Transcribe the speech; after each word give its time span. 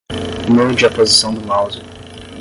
Mude 0.49 0.83
a 0.87 0.89
posição 0.89 1.31
do 1.31 1.45
mouse. 1.45 1.83